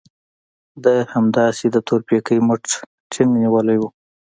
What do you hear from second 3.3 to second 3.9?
نيولی و.